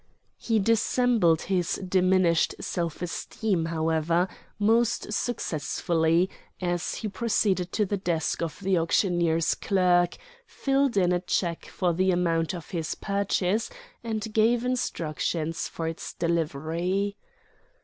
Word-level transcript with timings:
He 0.39 0.57
dissembled 0.57 1.43
his 1.43 1.75
diminished 1.75 2.55
self 2.59 3.03
esteem, 3.03 3.65
however, 3.65 4.27
most 4.57 5.13
successfully, 5.13 6.27
as 6.59 6.95
he 6.95 7.07
proceeded 7.07 7.71
to 7.73 7.85
the 7.85 7.97
desk 7.97 8.41
of 8.41 8.59
the 8.61 8.79
auctioneer's 8.79 9.53
clerk, 9.53 10.17
filled 10.47 10.97
in 10.97 11.11
a 11.11 11.19
cheque 11.19 11.67
for 11.67 11.93
the 11.93 12.09
amount 12.09 12.55
of 12.55 12.71
his 12.71 12.95
purchase, 12.95 13.69
and 14.03 14.33
gave 14.33 14.65
instructions 14.65 15.67
for 15.67 15.87
its 15.87 16.15
delivery. 16.15 17.15